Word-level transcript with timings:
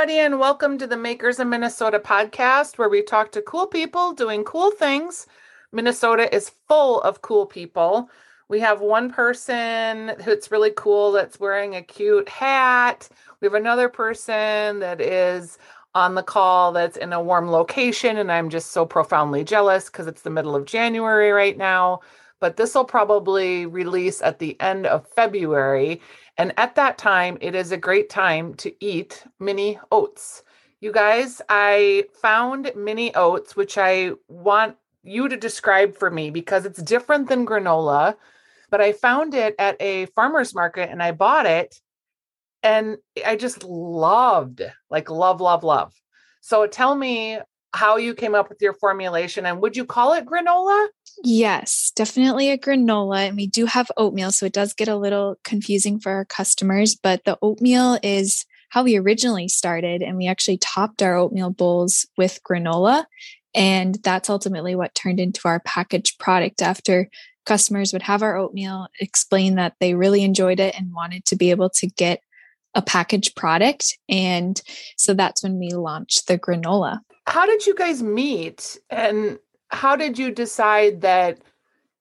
everybody, 0.00 0.18
and 0.20 0.40
welcome 0.40 0.78
to 0.78 0.86
the 0.86 0.96
Makers 0.96 1.38
of 1.38 1.46
Minnesota 1.46 1.98
podcast, 1.98 2.78
where 2.78 2.88
we 2.88 3.02
talk 3.02 3.30
to 3.32 3.42
cool 3.42 3.66
people 3.66 4.14
doing 4.14 4.44
cool 4.44 4.70
things. 4.70 5.26
Minnesota 5.72 6.34
is 6.34 6.52
full 6.68 7.02
of 7.02 7.20
cool 7.20 7.44
people. 7.44 8.08
We 8.48 8.60
have 8.60 8.80
one 8.80 9.12
person 9.12 10.12
who's 10.24 10.50
really 10.50 10.72
cool 10.74 11.12
that's 11.12 11.38
wearing 11.38 11.76
a 11.76 11.82
cute 11.82 12.30
hat. 12.30 13.10
We 13.42 13.46
have 13.46 13.52
another 13.52 13.90
person 13.90 14.78
that 14.78 15.02
is 15.02 15.58
on 15.94 16.14
the 16.14 16.22
call 16.22 16.72
that's 16.72 16.96
in 16.96 17.12
a 17.12 17.22
warm 17.22 17.50
location, 17.50 18.16
and 18.16 18.32
I'm 18.32 18.48
just 18.48 18.72
so 18.72 18.86
profoundly 18.86 19.44
jealous 19.44 19.90
because 19.90 20.06
it's 20.06 20.22
the 20.22 20.30
middle 20.30 20.56
of 20.56 20.64
January 20.64 21.30
right 21.30 21.58
now. 21.58 22.00
But 22.40 22.56
this 22.56 22.74
will 22.74 22.84
probably 22.84 23.66
release 23.66 24.22
at 24.22 24.38
the 24.38 24.58
end 24.60 24.86
of 24.86 25.06
February. 25.08 26.00
And 26.38 26.52
at 26.56 26.74
that 26.76 26.96
time, 26.96 27.36
it 27.40 27.54
is 27.54 27.70
a 27.70 27.76
great 27.76 28.08
time 28.08 28.54
to 28.54 28.72
eat 28.84 29.24
mini 29.38 29.78
oats. 29.92 30.42
You 30.80 30.92
guys, 30.92 31.42
I 31.50 32.04
found 32.22 32.72
mini 32.74 33.14
oats, 33.14 33.54
which 33.54 33.76
I 33.76 34.12
want 34.28 34.76
you 35.02 35.28
to 35.28 35.36
describe 35.36 35.94
for 35.96 36.10
me 36.10 36.30
because 36.30 36.64
it's 36.64 36.82
different 36.82 37.28
than 37.28 37.46
granola. 37.46 38.16
But 38.70 38.80
I 38.80 38.92
found 38.92 39.34
it 39.34 39.54
at 39.58 39.76
a 39.80 40.06
farmer's 40.06 40.54
market 40.54 40.88
and 40.90 41.02
I 41.02 41.12
bought 41.12 41.44
it 41.44 41.80
and 42.62 42.96
I 43.26 43.36
just 43.36 43.64
loved, 43.64 44.62
like, 44.90 45.10
love, 45.10 45.40
love, 45.40 45.64
love. 45.64 45.92
So 46.40 46.66
tell 46.66 46.94
me 46.94 47.38
how 47.72 47.96
you 47.96 48.14
came 48.14 48.34
up 48.34 48.48
with 48.48 48.60
your 48.60 48.74
formulation 48.74 49.46
and 49.46 49.60
would 49.60 49.76
you 49.76 49.84
call 49.84 50.12
it 50.12 50.26
granola? 50.26 50.88
Yes, 51.22 51.92
definitely 51.94 52.50
a 52.50 52.58
granola. 52.58 53.28
And 53.28 53.36
we 53.36 53.46
do 53.46 53.66
have 53.66 53.90
oatmeal, 53.96 54.32
so 54.32 54.46
it 54.46 54.52
does 54.52 54.74
get 54.74 54.88
a 54.88 54.96
little 54.96 55.36
confusing 55.44 56.00
for 56.00 56.12
our 56.12 56.24
customers, 56.24 56.96
but 56.96 57.24
the 57.24 57.38
oatmeal 57.42 57.98
is 58.02 58.44
how 58.70 58.84
we 58.84 58.96
originally 58.96 59.48
started. 59.48 60.02
And 60.02 60.16
we 60.16 60.26
actually 60.26 60.58
topped 60.58 61.02
our 61.02 61.16
oatmeal 61.16 61.50
bowls 61.50 62.06
with 62.16 62.40
granola. 62.48 63.04
And 63.54 63.98
that's 64.04 64.30
ultimately 64.30 64.76
what 64.76 64.94
turned 64.94 65.18
into 65.18 65.40
our 65.44 65.60
packaged 65.60 66.18
product 66.18 66.62
after 66.62 67.08
customers 67.46 67.92
would 67.92 68.02
have 68.02 68.22
our 68.22 68.36
oatmeal, 68.36 68.86
explain 69.00 69.56
that 69.56 69.74
they 69.80 69.94
really 69.94 70.22
enjoyed 70.22 70.60
it 70.60 70.78
and 70.78 70.94
wanted 70.94 71.24
to 71.26 71.36
be 71.36 71.50
able 71.50 71.70
to 71.70 71.88
get 71.88 72.20
a 72.74 72.82
packaged 72.82 73.34
product. 73.34 73.98
And 74.08 74.60
so 74.96 75.14
that's 75.14 75.42
when 75.42 75.58
we 75.58 75.70
launched 75.70 76.28
the 76.28 76.38
granola. 76.38 77.00
How 77.30 77.46
did 77.46 77.64
you 77.64 77.76
guys 77.76 78.02
meet? 78.02 78.76
And 78.90 79.38
how 79.68 79.94
did 79.94 80.18
you 80.18 80.32
decide 80.32 81.02
that 81.02 81.38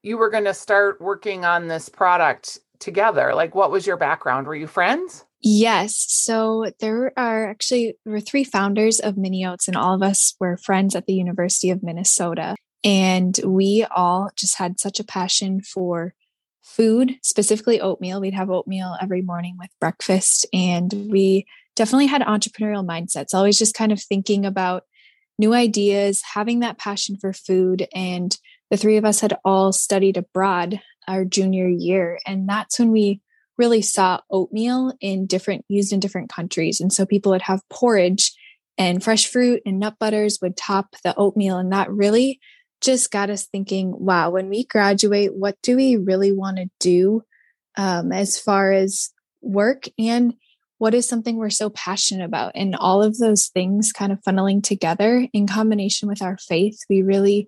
you 0.02 0.18
were 0.18 0.32
going 0.32 0.46
to 0.46 0.56
start 0.56 1.00
working 1.00 1.46
on 1.46 1.68
this 1.68 1.88
product 1.88 2.58
together? 2.80 3.36
Like, 3.36 3.54
what 3.54 3.70
was 3.70 3.86
your 3.86 3.96
background? 3.96 4.48
Were 4.48 4.56
you 4.56 4.66
friends? 4.66 5.26
Yes. 5.42 6.04
So 6.10 6.72
there 6.80 7.14
are 7.16 7.48
actually 7.48 7.96
there 8.04 8.14
were 8.14 8.20
three 8.20 8.44
founders 8.44 9.00
of 9.00 9.18
Mini 9.18 9.46
Oats, 9.46 9.68
and 9.68 9.78
all 9.78 9.94
of 9.94 10.02
us 10.02 10.34
were 10.40 10.58
friends 10.58 10.96
at 10.96 11.06
the 11.06 11.14
University 11.14 11.70
of 11.70 11.84
Minnesota. 11.84 12.56
And 12.84 13.40
we 13.46 13.86
all 13.96 14.32
just 14.36 14.58
had 14.58 14.80
such 14.80 15.00
a 15.00 15.06
passion 15.06 15.62
for 15.62 16.16
food, 16.64 17.18
specifically 17.22 17.80
oatmeal. 17.80 18.20
We'd 18.20 18.34
have 18.34 18.50
oatmeal 18.50 18.98
every 19.00 19.22
morning 19.22 19.58
with 19.60 19.70
breakfast. 19.80 20.48
And 20.52 20.92
we 21.12 21.46
definitely 21.76 22.08
had 22.08 22.24
entrepreneurial 22.24 22.86
mindsets, 22.86 23.36
always 23.36 23.60
just 23.60 23.76
kind 23.76 23.92
of 23.92 24.02
thinking 24.02 24.44
about 24.44 24.86
new 25.40 25.54
ideas, 25.54 26.22
having 26.34 26.60
that 26.60 26.78
passion 26.78 27.18
for 27.18 27.34
food. 27.34 27.88
And 27.96 28.38
the 28.70 28.78
three 28.78 28.98
of 28.98 29.06
us 29.06 29.22
had 29.22 29.40
all 29.44 29.72
studied 29.72 30.18
abroad 30.18 30.80
our 31.08 31.26
junior 31.26 31.68
year. 31.68 32.20
And 32.28 32.48
that's 32.48 32.78
when 32.78 32.92
we 32.92 33.22
really 33.58 33.82
saw 33.82 34.20
oatmeal 34.30 34.94
in 35.02 35.26
different 35.26 35.66
used 35.68 35.92
in 35.92 36.00
different 36.00 36.32
countries. 36.32 36.80
And 36.80 36.94
so 36.94 37.06
people 37.06 37.32
would 37.32 37.42
have 37.42 37.68
porridge 37.70 38.32
and 38.78 39.04
fresh 39.04 39.28
fruit 39.28 39.62
and 39.66 39.80
nut 39.80 39.96
butters 40.00 40.40
would 40.42 40.56
top 40.56 40.96
the 41.04 41.16
oatmeal. 41.16 41.58
And 41.58 41.72
that 41.72 41.92
really 41.92 42.40
just 42.82 43.12
got 43.12 43.30
us 43.30 43.46
thinking 43.46 43.94
wow, 43.98 44.30
when 44.30 44.50
we 44.50 44.66
graduate, 44.66 45.36
what 45.36 45.58
do 45.64 45.76
we 45.76 45.98
really 45.98 46.32
want 46.32 46.58
to 46.58 46.70
do 46.80 47.24
um, 47.78 48.12
as 48.12 48.40
far 48.40 48.72
as 48.72 49.10
work? 49.42 49.86
And 49.98 50.36
what 50.80 50.94
is 50.94 51.08
something 51.08 51.36
we're 51.36 51.50
so 51.50 51.70
passionate 51.70 52.26
about? 52.26 52.54
And 52.56 52.76
all 52.76 53.04
of 53.04 53.18
those 53.18 53.48
things 53.48 53.92
kind 53.92 54.12
of 54.12 54.22
funneling 54.22 54.64
together 54.64 55.28
in 55.34 55.46
combination 55.46 56.08
with 56.08 56.22
our 56.22 56.38
faith, 56.38 56.80
we 56.90 57.04
really 57.04 57.48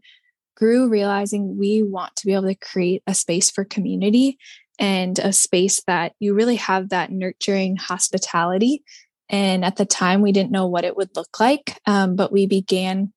grew 0.55 0.89
realizing 0.89 1.57
we 1.57 1.81
want 1.81 2.15
to 2.17 2.27
be 2.27 2.33
able 2.33 2.49
to 2.49 2.55
create 2.55 3.01
a 3.07 3.15
space 3.15 3.49
for 3.49 3.63
community 3.63 4.37
and 4.77 5.17
a 5.17 5.31
space 5.31 5.81
that 5.87 6.13
you 6.19 6.33
really 6.33 6.57
have 6.57 6.89
that 6.89 7.11
nurturing 7.11 7.77
hospitality. 7.77 8.83
And 9.29 9.63
at 9.63 9.77
the 9.77 9.85
time, 9.85 10.21
we 10.21 10.33
didn't 10.33 10.51
know 10.51 10.67
what 10.67 10.83
it 10.83 10.97
would 10.97 11.15
look 11.15 11.39
like, 11.39 11.79
um, 11.85 12.15
but 12.17 12.33
we 12.33 12.47
began 12.47 13.13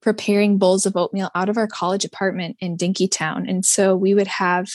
preparing 0.00 0.58
bowls 0.58 0.86
of 0.86 0.96
oatmeal 0.96 1.30
out 1.34 1.48
of 1.48 1.56
our 1.56 1.66
college 1.66 2.04
apartment 2.04 2.56
in 2.60 2.76
Dinkytown. 2.76 3.50
And 3.50 3.64
so 3.64 3.96
we 3.96 4.14
would 4.14 4.28
have 4.28 4.68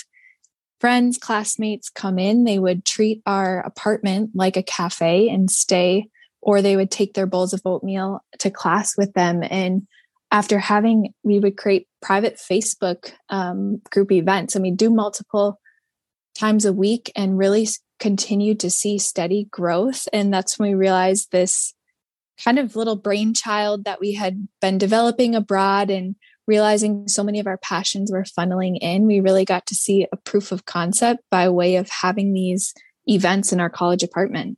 friends, 0.82 1.18
classmates 1.18 1.90
come 1.90 2.20
in, 2.20 2.44
they 2.44 2.60
would 2.60 2.84
treat 2.84 3.22
our 3.26 3.60
apartment 3.60 4.32
like 4.34 4.58
a 4.58 4.64
cafe 4.64 5.30
and 5.30 5.50
stay, 5.50 6.08
or 6.42 6.62
they 6.62 6.76
would 6.76 6.92
take 6.92 7.14
their 7.14 7.28
bowls 7.28 7.54
of 7.54 7.62
oatmeal 7.64 8.20
to 8.40 8.50
class 8.50 8.98
with 8.98 9.14
them. 9.14 9.44
And 9.50 9.88
after 10.32 10.58
having, 10.58 11.14
we 11.24 11.40
would 11.40 11.56
create 11.56 11.88
private 12.02 12.38
Facebook 12.38 13.12
um, 13.30 13.82
group 13.92 14.12
events 14.12 14.56
and 14.56 14.64
we 14.64 14.72
do 14.72 14.90
multiple 14.90 15.60
times 16.36 16.66
a 16.66 16.74
week 16.74 17.12
and 17.16 17.38
really 17.38 17.68
continue 18.00 18.56
to 18.56 18.70
see 18.70 18.98
steady 18.98 19.48
growth. 19.52 20.08
And 20.12 20.34
that's 20.34 20.58
when 20.58 20.70
we 20.70 20.76
realized 20.76 21.32
this 21.32 21.76
kind 22.44 22.58
of 22.58 22.76
little 22.76 22.96
brainchild 22.96 23.86
that 23.86 24.00
we 24.00 24.14
had 24.14 24.48
been 24.62 24.78
developing 24.78 25.36
abroad 25.36 25.92
and 25.92 26.16
realizing 26.52 27.08
so 27.08 27.24
many 27.24 27.40
of 27.40 27.48
our 27.48 27.58
passions 27.58 28.12
were 28.12 28.24
funneling 28.24 28.78
in, 28.82 29.08
we 29.08 29.22
really 29.22 29.46
got 29.46 29.66
to 29.68 29.74
see 29.74 30.06
a 30.12 30.18
proof 30.18 30.52
of 30.52 30.66
concept 30.66 31.24
by 31.32 31.48
way 31.48 31.78
of 31.78 31.90
having 31.90 32.34
these 32.34 32.74
events 33.08 33.54
in 33.54 33.62
our 33.62 33.70
college 33.70 34.04
apartment. 34.04 34.58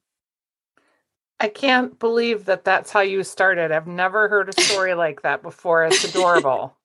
I 1.39 1.49
can't 1.49 1.99
believe 1.99 2.45
that 2.45 2.63
that's 2.63 2.89
how 2.89 3.01
you 3.01 3.23
started. 3.23 3.71
I've 3.71 3.85
never 3.85 4.27
heard 4.27 4.49
a 4.49 4.59
story 4.59 4.93
like 5.05 5.21
that 5.21 5.43
before. 5.43 5.85
It's 5.85 6.03
adorable. 6.03 6.75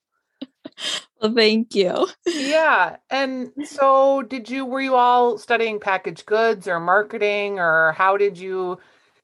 well, 1.19 1.33
thank 1.33 1.73
you. 1.73 2.07
Yeah. 2.27 2.97
And 3.09 3.51
so 3.65 4.21
did 4.21 4.47
you 4.47 4.63
were 4.63 4.81
you 4.81 4.93
all 4.93 5.39
studying 5.39 5.79
packaged 5.79 6.27
goods 6.27 6.67
or 6.67 6.79
marketing 6.79 7.57
or 7.57 7.93
how 7.93 8.15
did 8.15 8.37
you 8.37 8.77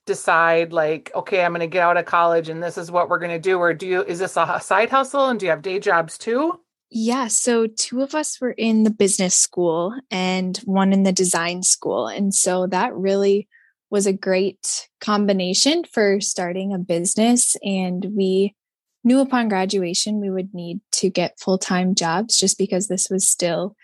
decide 0.06 0.72
like 0.72 1.12
okay 1.16 1.44
i'm 1.44 1.52
going 1.52 1.60
to 1.60 1.68
get 1.68 1.82
out 1.82 1.98
of 1.98 2.06
college 2.06 2.50
and 2.50 2.62
this 2.62 2.78
is 2.78 2.92
what 2.92 3.10
we're 3.10 3.20
going 3.20 3.32
to 3.32 3.40
do 3.40 3.58
or 3.58 3.74
do 3.74 3.88
you 3.88 4.04
is 4.04 4.20
this 4.20 4.38
a 4.38 4.60
side 4.62 4.90
hustle 4.90 5.28
and 5.28 5.40
do 5.40 5.46
you 5.46 5.50
have 5.50 5.62
day 5.62 5.80
jobs 5.80 6.18
too? 6.18 6.60
Yeah 6.92 7.28
so 7.28 7.68
two 7.68 8.02
of 8.02 8.14
us 8.14 8.40
were 8.40 8.52
in 8.52 8.84
the 8.84 8.92
business 8.92 9.36
school 9.36 9.94
and 10.12 10.58
one 10.66 10.94
in 10.94 11.04
the 11.04 11.12
design 11.12 11.64
school 11.64 12.08
and 12.08 12.34
so 12.34 12.68
that 12.68 12.96
really 12.96 13.48
was 13.90 14.06
a 14.06 14.14
great 14.14 14.88
combination 15.02 15.84
for 15.84 16.22
starting 16.22 16.74
a 16.74 16.78
business 16.78 17.56
and 17.64 18.06
we 18.16 18.56
knew 19.04 19.20
upon 19.20 19.50
graduation 19.50 20.22
we 20.22 20.30
would 20.30 20.54
need 20.54 20.80
to 20.92 21.10
get 21.10 21.40
full-time 21.40 21.96
jobs 21.96 22.38
just 22.38 22.58
because 22.58 22.88
this 22.88 23.10
was 23.10 23.28
still 23.28 23.76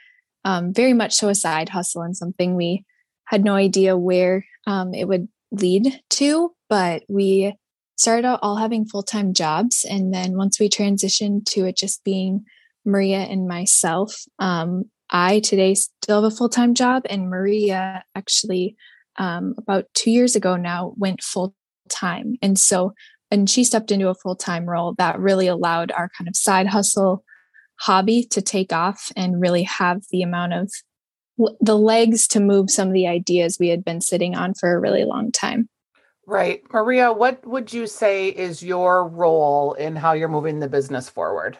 um, 0.44 0.74
very 0.74 0.94
much 0.94 1.14
so 1.14 1.30
a 1.30 1.36
side 1.36 1.70
hustle 1.70 2.02
and 2.02 2.18
something 2.18 2.56
we 2.56 2.86
had 3.26 3.44
no 3.44 3.56
idea 3.56 3.98
where 3.98 4.46
um, 4.68 4.94
it 4.94 5.08
would 5.08 5.28
lead 5.52 6.02
to, 6.22 6.54
but 6.70 7.04
we 7.10 7.56
started 7.98 8.26
out 8.26 8.40
all 8.42 8.56
having 8.56 8.86
full 8.86 9.04
time 9.04 9.34
jobs. 9.34 9.86
And 9.90 10.14
then 10.14 10.38
once 10.38 10.60
we 10.60 10.70
transitioned 10.70 11.46
to 11.48 11.66
it 11.66 11.76
just 11.76 12.04
being 12.04 12.46
Maria 12.86 13.20
and 13.20 13.48
myself, 13.48 14.16
um, 14.40 14.86
I 15.10 15.40
today 15.40 15.74
still 15.74 16.24
have 16.24 16.32
a 16.32 16.36
full 16.36 16.50
time 16.50 16.74
job, 16.74 17.04
and 17.10 17.30
Maria 17.30 18.04
actually 18.16 18.76
um, 19.18 19.56
about 19.58 19.86
two 19.94 20.12
years 20.12 20.36
ago 20.36 20.56
now 20.56 20.94
went 20.96 21.22
full 21.22 21.54
time. 21.90 22.36
And 22.42 22.58
so 22.58 22.94
and 23.32 23.50
she 23.50 23.64
stepped 23.64 23.92
into 23.92 24.10
a 24.10 24.16
full 24.16 24.36
time 24.36 24.66
role, 24.66 24.94
that 24.98 25.20
really 25.20 25.48
allowed 25.48 25.92
our 25.92 26.10
kind 26.18 26.28
of 26.28 26.36
side 26.36 26.68
hustle 26.68 27.24
hobby 27.80 28.24
to 28.26 28.42
take 28.42 28.72
off 28.72 29.12
and 29.16 29.42
really 29.42 29.64
have 29.64 30.04
the 30.12 30.22
amount 30.22 30.54
of 30.54 30.72
the 31.60 31.78
legs 31.78 32.28
to 32.28 32.40
move 32.40 32.70
some 32.70 32.90
of 32.90 32.94
the 32.94 33.08
ideas 33.08 33.58
we 33.60 33.70
had 33.70 33.84
been 33.84 34.02
sitting 34.02 34.36
on 34.36 34.54
for 34.54 34.74
a 34.74 34.80
really 34.80 35.04
long 35.04 35.32
time. 35.32 35.68
Right. 36.28 36.62
Maria, 36.72 37.12
what 37.12 37.46
would 37.46 37.74
you 37.74 37.88
say 37.88 38.30
is 38.30 38.62
your 38.64 39.08
role 39.08 39.74
in 39.74 39.96
how 39.96 40.14
you're 40.14 40.28
moving 40.28 40.60
the 40.60 40.70
business 40.70 41.10
forward? 41.10 41.58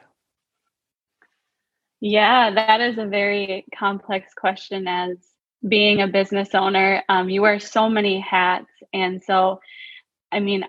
Yeah, 2.00 2.52
that 2.52 2.82
is 2.82 2.98
a 2.98 3.06
very 3.06 3.66
complex 3.78 4.34
question 4.34 4.88
as 4.88 5.18
being 5.68 6.02
a 6.02 6.08
business 6.08 6.50
owner. 6.54 7.04
Um, 7.10 7.30
you 7.30 7.42
wear 7.42 7.60
so 7.60 7.90
many 7.90 8.20
hats. 8.20 8.72
And 8.94 9.22
so, 9.24 9.60
I 10.32 10.40
mean, 10.40 10.66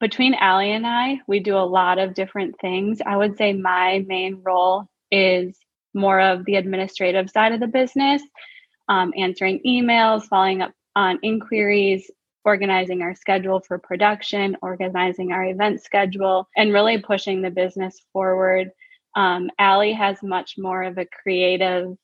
between 0.00 0.34
Allie 0.34 0.72
and 0.72 0.86
I, 0.86 1.20
we 1.26 1.40
do 1.40 1.56
a 1.56 1.66
lot 1.66 1.98
of 1.98 2.14
different 2.14 2.60
things. 2.60 3.00
I 3.04 3.16
would 3.16 3.36
say 3.36 3.52
my 3.52 4.04
main 4.06 4.42
role 4.44 4.86
is 5.10 5.58
more 5.94 6.20
of 6.20 6.44
the 6.44 6.56
administrative 6.56 7.30
side 7.30 7.52
of 7.52 7.60
the 7.60 7.66
business, 7.66 8.22
um, 8.88 9.12
answering 9.16 9.60
emails, 9.66 10.24
following 10.24 10.62
up 10.62 10.72
on 10.94 11.18
inquiries, 11.22 12.10
organizing 12.48 13.02
our 13.02 13.14
schedule 13.14 13.60
for 13.60 13.78
production, 13.78 14.56
organizing 14.62 15.32
our 15.32 15.44
event 15.44 15.82
schedule, 15.82 16.48
and 16.56 16.72
really 16.72 16.96
pushing 16.96 17.42
the 17.42 17.50
business 17.50 18.00
forward. 18.10 18.70
Um, 19.14 19.50
Allie 19.58 19.92
has 19.92 20.22
much 20.22 20.54
more 20.56 20.82
of 20.82 20.96
a 20.96 21.04
creative 21.22 21.94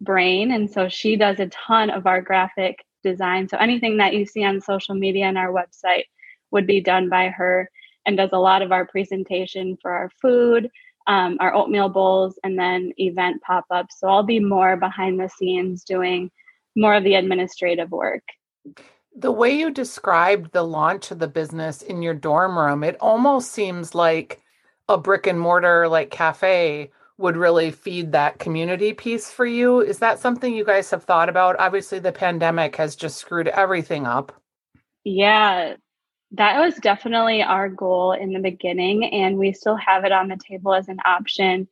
brain, 0.00 0.52
and 0.52 0.70
so 0.70 0.88
she 0.88 1.16
does 1.16 1.38
a 1.38 1.48
ton 1.48 1.90
of 1.90 2.06
our 2.06 2.22
graphic 2.22 2.76
design. 3.02 3.46
So 3.46 3.58
anything 3.58 3.98
that 3.98 4.14
you 4.14 4.24
see 4.24 4.42
on 4.42 4.62
social 4.62 4.94
media 4.94 5.26
and 5.26 5.36
our 5.36 5.52
website 5.52 6.04
would 6.50 6.66
be 6.66 6.80
done 6.80 7.10
by 7.10 7.28
her 7.28 7.70
and 8.06 8.16
does 8.16 8.30
a 8.32 8.38
lot 8.38 8.62
of 8.62 8.72
our 8.72 8.86
presentation 8.86 9.76
for 9.82 9.90
our 9.90 10.10
food, 10.22 10.70
um, 11.08 11.36
our 11.40 11.52
oatmeal 11.54 11.90
bowls, 11.90 12.38
and 12.42 12.58
then 12.58 12.94
event 12.96 13.42
pop 13.42 13.66
ups. 13.70 14.00
So 14.00 14.08
I'll 14.08 14.22
be 14.22 14.40
more 14.40 14.78
behind 14.78 15.20
the 15.20 15.28
scenes 15.28 15.84
doing 15.84 16.30
more 16.74 16.94
of 16.94 17.04
the 17.04 17.16
administrative 17.16 17.90
work. 17.90 18.22
The 19.16 19.32
way 19.32 19.50
you 19.50 19.70
described 19.70 20.52
the 20.52 20.62
launch 20.62 21.10
of 21.10 21.18
the 21.18 21.28
business 21.28 21.82
in 21.82 22.02
your 22.02 22.14
dorm 22.14 22.58
room, 22.58 22.84
it 22.84 22.96
almost 23.00 23.52
seems 23.52 23.94
like 23.94 24.40
a 24.88 24.96
brick 24.96 25.26
and 25.26 25.38
mortar 25.38 25.88
like 25.88 26.10
cafe 26.10 26.90
would 27.18 27.36
really 27.36 27.70
feed 27.70 28.12
that 28.12 28.38
community 28.38 28.94
piece 28.94 29.30
for 29.30 29.44
you. 29.44 29.80
Is 29.80 29.98
that 29.98 30.18
something 30.18 30.54
you 30.54 30.64
guys 30.64 30.90
have 30.90 31.04
thought 31.04 31.28
about? 31.28 31.56
Obviously, 31.58 31.98
the 31.98 32.12
pandemic 32.12 32.76
has 32.76 32.96
just 32.96 33.18
screwed 33.18 33.48
everything 33.48 34.06
up. 34.06 34.32
Yeah, 35.04 35.74
that 36.32 36.60
was 36.60 36.76
definitely 36.76 37.42
our 37.42 37.68
goal 37.68 38.12
in 38.12 38.32
the 38.32 38.40
beginning, 38.40 39.04
and 39.04 39.36
we 39.36 39.52
still 39.52 39.76
have 39.76 40.04
it 40.04 40.12
on 40.12 40.28
the 40.28 40.38
table 40.48 40.72
as 40.72 40.88
an 40.88 40.98
option. 41.04 41.68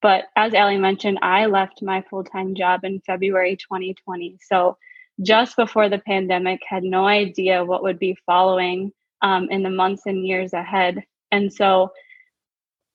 But 0.00 0.24
as 0.36 0.54
Allie 0.54 0.76
mentioned, 0.76 1.18
I 1.22 1.46
left 1.46 1.82
my 1.82 2.04
full 2.08 2.24
time 2.24 2.54
job 2.54 2.84
in 2.84 3.00
February 3.00 3.56
2020. 3.56 4.38
So 4.42 4.76
just 5.22 5.56
before 5.56 5.88
the 5.88 5.98
pandemic, 5.98 6.60
had 6.68 6.82
no 6.82 7.06
idea 7.06 7.64
what 7.64 7.82
would 7.82 7.98
be 7.98 8.16
following 8.26 8.92
um, 9.22 9.48
in 9.50 9.62
the 9.62 9.70
months 9.70 10.02
and 10.06 10.26
years 10.26 10.52
ahead. 10.52 11.02
And 11.30 11.52
so 11.52 11.90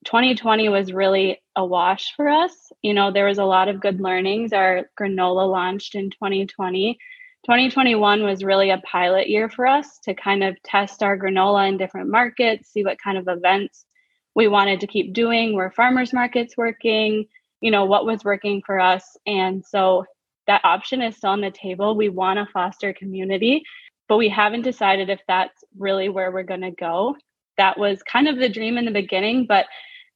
2020 0.06 0.68
was 0.68 0.92
really 0.92 1.40
a 1.56 1.64
wash 1.64 2.14
for 2.16 2.28
us. 2.28 2.72
You 2.82 2.94
know, 2.94 3.12
there 3.12 3.26
was 3.26 3.38
a 3.38 3.44
lot 3.44 3.68
of 3.68 3.80
good 3.80 4.00
learnings. 4.00 4.52
Our 4.52 4.90
granola 4.98 5.50
launched 5.50 5.94
in 5.94 6.10
2020. 6.10 6.98
2021 7.46 8.22
was 8.22 8.44
really 8.44 8.70
a 8.70 8.78
pilot 8.78 9.28
year 9.28 9.48
for 9.48 9.66
us 9.66 9.98
to 10.04 10.14
kind 10.14 10.44
of 10.44 10.62
test 10.62 11.02
our 11.02 11.18
granola 11.18 11.68
in 11.68 11.78
different 11.78 12.10
markets, 12.10 12.70
see 12.70 12.84
what 12.84 13.00
kind 13.02 13.16
of 13.16 13.28
events 13.28 13.84
we 14.34 14.46
wanted 14.46 14.80
to 14.80 14.86
keep 14.86 15.12
doing, 15.12 15.54
where 15.54 15.70
farmers 15.70 16.12
markets 16.12 16.56
working, 16.56 17.26
you 17.60 17.70
know, 17.70 17.84
what 17.84 18.06
was 18.06 18.24
working 18.24 18.62
for 18.64 18.78
us. 18.78 19.16
And 19.26 19.64
so 19.64 20.04
that 20.50 20.64
option 20.64 21.00
is 21.00 21.16
still 21.16 21.30
on 21.30 21.40
the 21.40 21.52
table. 21.52 21.94
We 21.94 22.08
want 22.08 22.40
to 22.40 22.52
foster 22.52 22.92
community, 22.92 23.62
but 24.08 24.16
we 24.16 24.28
haven't 24.28 24.62
decided 24.62 25.08
if 25.08 25.20
that's 25.28 25.62
really 25.78 26.08
where 26.08 26.32
we're 26.32 26.42
going 26.42 26.62
to 26.62 26.72
go. 26.72 27.14
That 27.56 27.78
was 27.78 28.02
kind 28.02 28.26
of 28.26 28.36
the 28.36 28.48
dream 28.48 28.76
in 28.76 28.84
the 28.84 28.90
beginning, 28.90 29.46
but 29.46 29.66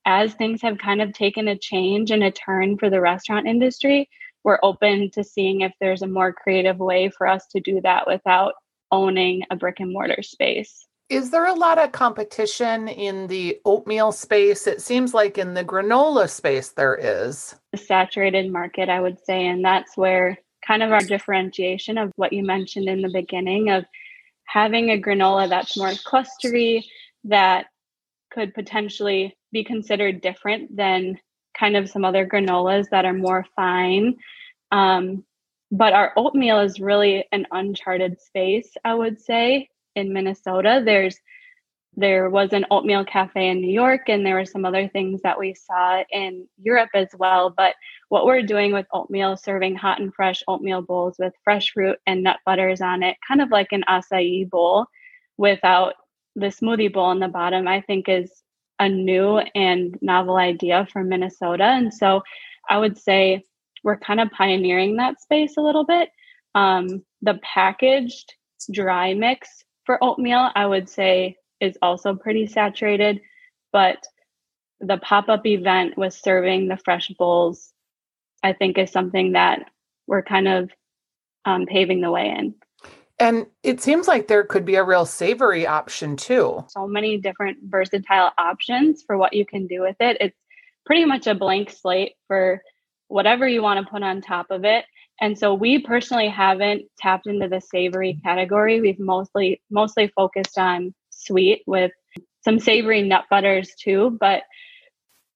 as 0.06 0.34
things 0.34 0.60
have 0.62 0.78
kind 0.78 1.00
of 1.00 1.12
taken 1.12 1.46
a 1.46 1.56
change 1.56 2.10
and 2.10 2.24
a 2.24 2.32
turn 2.32 2.78
for 2.78 2.90
the 2.90 3.00
restaurant 3.00 3.46
industry, 3.46 4.08
we're 4.42 4.58
open 4.64 5.08
to 5.12 5.22
seeing 5.22 5.60
if 5.60 5.72
there's 5.80 6.02
a 6.02 6.08
more 6.08 6.32
creative 6.32 6.78
way 6.78 7.10
for 7.16 7.28
us 7.28 7.46
to 7.52 7.60
do 7.60 7.80
that 7.82 8.08
without 8.08 8.54
owning 8.90 9.44
a 9.52 9.56
brick 9.56 9.78
and 9.78 9.92
mortar 9.92 10.20
space. 10.24 10.88
Is 11.10 11.30
there 11.30 11.46
a 11.46 11.54
lot 11.54 11.78
of 11.78 11.92
competition 11.92 12.88
in 12.88 13.26
the 13.26 13.60
oatmeal 13.64 14.10
space? 14.10 14.66
It 14.66 14.80
seems 14.80 15.12
like 15.12 15.36
in 15.36 15.52
the 15.52 15.64
granola 15.64 16.30
space 16.30 16.70
there 16.70 16.94
is. 16.94 17.54
A 17.74 17.76
saturated 17.76 18.50
market, 18.50 18.88
I 18.88 19.00
would 19.00 19.18
say. 19.24 19.46
And 19.46 19.62
that's 19.64 19.96
where 19.96 20.38
kind 20.66 20.82
of 20.82 20.92
our 20.92 21.00
differentiation 21.00 21.98
of 21.98 22.10
what 22.16 22.32
you 22.32 22.42
mentioned 22.42 22.88
in 22.88 23.02
the 23.02 23.10
beginning 23.10 23.68
of 23.68 23.84
having 24.46 24.90
a 24.90 25.00
granola 25.00 25.48
that's 25.48 25.76
more 25.76 25.90
clustery, 25.90 26.84
that 27.24 27.66
could 28.30 28.54
potentially 28.54 29.36
be 29.52 29.62
considered 29.62 30.22
different 30.22 30.74
than 30.74 31.18
kind 31.58 31.76
of 31.76 31.88
some 31.88 32.04
other 32.04 32.26
granolas 32.26 32.88
that 32.90 33.04
are 33.04 33.12
more 33.12 33.44
fine. 33.54 34.16
Um, 34.72 35.24
but 35.70 35.92
our 35.92 36.12
oatmeal 36.16 36.60
is 36.60 36.80
really 36.80 37.26
an 37.30 37.46
uncharted 37.52 38.20
space, 38.20 38.70
I 38.84 38.94
would 38.94 39.20
say 39.20 39.68
in 39.94 40.12
Minnesota. 40.12 40.82
There's 40.84 41.18
there 41.96 42.28
was 42.28 42.52
an 42.52 42.66
oatmeal 42.72 43.04
cafe 43.04 43.48
in 43.48 43.60
New 43.60 43.72
York, 43.72 44.08
and 44.08 44.26
there 44.26 44.34
were 44.34 44.44
some 44.44 44.64
other 44.64 44.88
things 44.88 45.22
that 45.22 45.38
we 45.38 45.54
saw 45.54 46.02
in 46.10 46.48
Europe 46.60 46.90
as 46.94 47.08
well. 47.16 47.54
But 47.56 47.74
what 48.08 48.26
we're 48.26 48.42
doing 48.42 48.72
with 48.72 48.86
oatmeal, 48.92 49.36
serving 49.36 49.76
hot 49.76 50.00
and 50.00 50.12
fresh 50.12 50.42
oatmeal 50.48 50.82
bowls 50.82 51.14
with 51.18 51.32
fresh 51.44 51.72
fruit 51.72 51.98
and 52.06 52.24
nut 52.24 52.38
butters 52.44 52.80
on 52.80 53.02
it, 53.04 53.16
kind 53.26 53.40
of 53.40 53.50
like 53.50 53.68
an 53.70 53.84
acai 53.88 54.48
bowl 54.50 54.86
without 55.36 55.94
the 56.34 56.46
smoothie 56.46 56.92
bowl 56.92 57.12
in 57.12 57.20
the 57.20 57.28
bottom, 57.28 57.68
I 57.68 57.80
think 57.80 58.08
is 58.08 58.42
a 58.80 58.88
new 58.88 59.38
and 59.54 59.96
novel 60.02 60.36
idea 60.36 60.88
for 60.92 61.04
Minnesota. 61.04 61.64
And 61.64 61.94
so 61.94 62.22
I 62.68 62.78
would 62.78 62.98
say 62.98 63.44
we're 63.84 63.98
kind 63.98 64.20
of 64.20 64.30
pioneering 64.30 64.96
that 64.96 65.20
space 65.20 65.56
a 65.56 65.62
little 65.62 65.84
bit. 65.84 66.08
Um, 66.56 67.04
the 67.22 67.38
packaged 67.42 68.34
dry 68.72 69.14
mix 69.14 69.64
for 69.84 70.02
oatmeal, 70.02 70.50
I 70.54 70.66
would 70.66 70.88
say 70.88 71.36
is 71.60 71.78
also 71.80 72.14
pretty 72.14 72.46
saturated, 72.46 73.20
but 73.72 73.98
the 74.80 74.98
pop 74.98 75.28
up 75.28 75.46
event 75.46 75.96
with 75.96 76.12
serving 76.12 76.68
the 76.68 76.76
fresh 76.76 77.08
bowls, 77.18 77.72
I 78.42 78.52
think, 78.52 78.78
is 78.78 78.90
something 78.90 79.32
that 79.32 79.70
we're 80.06 80.22
kind 80.22 80.48
of 80.48 80.70
um, 81.44 81.66
paving 81.66 82.00
the 82.00 82.10
way 82.10 82.34
in. 82.36 82.54
And 83.18 83.46
it 83.62 83.80
seems 83.80 84.08
like 84.08 84.26
there 84.26 84.44
could 84.44 84.64
be 84.64 84.74
a 84.74 84.82
real 84.82 85.06
savory 85.06 85.66
option 85.66 86.16
too. 86.16 86.64
So 86.68 86.86
many 86.86 87.16
different 87.16 87.58
versatile 87.62 88.32
options 88.36 89.02
for 89.02 89.16
what 89.16 89.32
you 89.32 89.46
can 89.46 89.66
do 89.66 89.82
with 89.82 89.96
it. 90.00 90.16
It's 90.20 90.36
pretty 90.84 91.04
much 91.04 91.26
a 91.26 91.34
blank 91.34 91.70
slate 91.70 92.14
for 92.26 92.60
whatever 93.14 93.46
you 93.46 93.62
want 93.62 93.78
to 93.78 93.88
put 93.88 94.02
on 94.02 94.20
top 94.20 94.46
of 94.50 94.64
it. 94.64 94.84
And 95.20 95.38
so 95.38 95.54
we 95.54 95.78
personally 95.78 96.28
haven't 96.28 96.82
tapped 96.98 97.28
into 97.28 97.46
the 97.46 97.60
savory 97.60 98.18
category. 98.24 98.80
We've 98.80 98.98
mostly 98.98 99.62
mostly 99.70 100.08
focused 100.16 100.58
on 100.58 100.92
sweet 101.10 101.62
with 101.64 101.92
some 102.40 102.58
savory 102.58 103.02
nut 103.02 103.26
butters 103.30 103.72
too, 103.78 104.18
but 104.18 104.42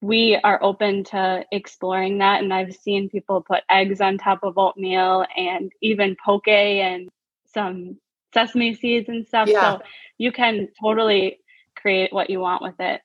we 0.01 0.37
are 0.43 0.61
open 0.61 1.05
to 1.05 1.45
exploring 1.53 2.17
that 2.17 2.43
and 2.43 2.53
I've 2.53 2.75
seen 2.75 3.09
people 3.09 3.41
put 3.41 3.63
eggs 3.69 4.01
on 4.01 4.17
top 4.17 4.39
of 4.43 4.57
oatmeal 4.57 5.25
and 5.37 5.71
even 5.81 6.17
poke 6.21 6.49
and 6.49 7.07
some 7.45 7.97
sesame 8.33 8.73
seeds 8.73 9.07
and 9.07 9.25
stuff. 9.25 9.47
Yeah. 9.47 9.77
So 9.77 9.83
you 10.17 10.33
can 10.33 10.67
totally 10.81 11.39
create 11.77 12.11
what 12.11 12.29
you 12.29 12.41
want 12.41 12.61
with 12.61 12.75
it. 12.79 12.99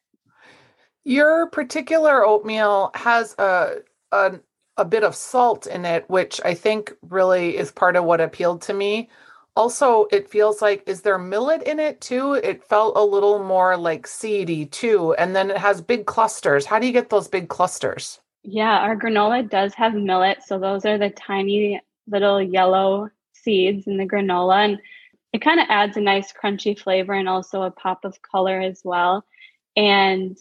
Your 1.04 1.48
particular 1.50 2.26
oatmeal 2.26 2.90
has 2.96 3.36
a, 3.38 3.76
a 4.10 4.40
a 4.76 4.84
bit 4.84 5.04
of 5.04 5.14
salt 5.14 5.66
in 5.66 5.84
it, 5.84 6.08
which 6.08 6.40
I 6.44 6.54
think 6.54 6.92
really 7.02 7.56
is 7.56 7.70
part 7.70 7.96
of 7.96 8.04
what 8.04 8.20
appealed 8.20 8.62
to 8.62 8.74
me. 8.74 9.08
Also, 9.56 10.06
it 10.10 10.28
feels 10.28 10.60
like, 10.60 10.82
is 10.88 11.02
there 11.02 11.16
millet 11.16 11.62
in 11.62 11.78
it 11.78 12.00
too? 12.00 12.34
It 12.34 12.64
felt 12.64 12.96
a 12.96 13.04
little 13.04 13.38
more 13.42 13.76
like 13.76 14.06
seedy 14.06 14.66
too. 14.66 15.14
And 15.14 15.36
then 15.36 15.50
it 15.50 15.58
has 15.58 15.80
big 15.80 16.06
clusters. 16.06 16.66
How 16.66 16.80
do 16.80 16.86
you 16.86 16.92
get 16.92 17.10
those 17.10 17.28
big 17.28 17.48
clusters? 17.48 18.20
Yeah, 18.42 18.78
our 18.80 18.96
granola 18.96 19.48
does 19.48 19.72
have 19.74 19.94
millet. 19.94 20.38
So 20.44 20.58
those 20.58 20.84
are 20.84 20.98
the 20.98 21.10
tiny 21.10 21.80
little 22.08 22.42
yellow 22.42 23.10
seeds 23.32 23.86
in 23.86 23.96
the 23.96 24.06
granola. 24.06 24.64
And 24.64 24.78
it 25.32 25.40
kind 25.40 25.60
of 25.60 25.66
adds 25.68 25.96
a 25.96 26.00
nice 26.00 26.32
crunchy 26.32 26.76
flavor 26.76 27.12
and 27.12 27.28
also 27.28 27.62
a 27.62 27.70
pop 27.70 28.04
of 28.04 28.20
color 28.22 28.60
as 28.60 28.80
well. 28.84 29.24
And 29.76 30.36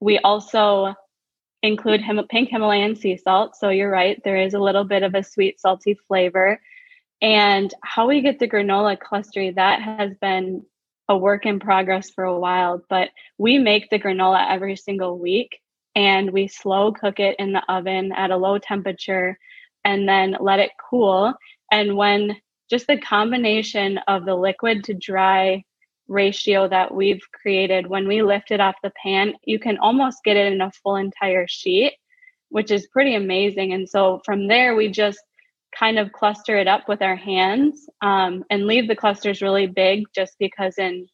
we 0.00 0.18
also 0.18 0.94
include 1.62 2.00
Him- 2.00 2.26
pink 2.28 2.50
Himalayan 2.50 2.96
sea 2.96 3.16
salt. 3.16 3.56
So 3.56 3.68
you're 3.70 3.90
right, 3.90 4.20
there 4.24 4.40
is 4.40 4.54
a 4.54 4.60
little 4.60 4.84
bit 4.84 5.02
of 5.02 5.14
a 5.14 5.22
sweet, 5.22 5.60
salty 5.60 5.94
flavor. 6.08 6.60
And 7.22 7.72
how 7.82 8.08
we 8.08 8.22
get 8.22 8.38
the 8.38 8.48
granola 8.48 8.96
clustery, 8.96 9.54
that 9.54 9.82
has 9.82 10.14
been 10.20 10.64
a 11.08 11.16
work 11.16 11.44
in 11.44 11.58
progress 11.58 12.10
for 12.10 12.24
a 12.24 12.38
while, 12.38 12.82
but 12.88 13.10
we 13.36 13.58
make 13.58 13.90
the 13.90 13.98
granola 13.98 14.48
every 14.48 14.76
single 14.76 15.18
week 15.18 15.60
and 15.94 16.30
we 16.30 16.46
slow 16.46 16.92
cook 16.92 17.18
it 17.18 17.36
in 17.38 17.52
the 17.52 17.62
oven 17.68 18.12
at 18.12 18.30
a 18.30 18.36
low 18.36 18.58
temperature 18.58 19.36
and 19.84 20.08
then 20.08 20.36
let 20.40 20.60
it 20.60 20.70
cool. 20.88 21.34
And 21.70 21.96
when 21.96 22.36
just 22.70 22.86
the 22.86 22.98
combination 22.98 23.98
of 24.06 24.24
the 24.24 24.36
liquid 24.36 24.84
to 24.84 24.94
dry 24.94 25.64
ratio 26.10 26.68
that 26.68 26.92
we've 26.92 27.22
created, 27.32 27.86
when 27.86 28.06
we 28.06 28.22
lift 28.22 28.50
it 28.50 28.60
off 28.60 28.74
the 28.82 28.92
pan, 29.02 29.32
you 29.44 29.58
can 29.58 29.78
almost 29.78 30.18
get 30.24 30.36
it 30.36 30.52
in 30.52 30.60
a 30.60 30.72
full 30.82 30.96
entire 30.96 31.46
sheet, 31.48 31.94
which 32.50 32.70
is 32.70 32.88
pretty 32.88 33.14
amazing. 33.14 33.72
And 33.72 33.88
so 33.88 34.20
from 34.24 34.48
there, 34.48 34.74
we 34.74 34.90
just 34.90 35.20
kind 35.78 35.98
of 35.98 36.12
cluster 36.12 36.56
it 36.56 36.66
up 36.66 36.88
with 36.88 37.00
our 37.00 37.14
hands 37.14 37.88
um, 38.02 38.44
and 38.50 38.66
leave 38.66 38.88
the 38.88 38.96
clusters 38.96 39.40
really 39.40 39.68
big 39.68 40.04
just 40.12 40.34
because 40.40 40.76
in 40.78 41.06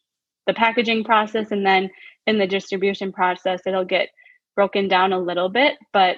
the 0.46 0.54
packaging 0.54 1.04
process 1.04 1.50
and 1.50 1.64
then 1.64 1.90
in 2.26 2.38
the 2.38 2.46
distribution 2.46 3.12
process, 3.12 3.60
it'll 3.66 3.84
get 3.84 4.08
broken 4.54 4.88
down 4.88 5.12
a 5.12 5.20
little 5.20 5.50
bit. 5.50 5.76
But 5.92 6.16